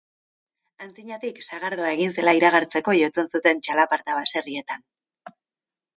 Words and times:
Antzinatik, 0.85 1.41
sagardoa 1.47 1.91
egin 1.99 2.15
zela 2.21 2.35
iragartzeko 2.39 2.97
jotzen 3.03 3.31
zuten 3.35 3.65
txalaparta 3.69 4.17
baserrietan. 4.21 4.87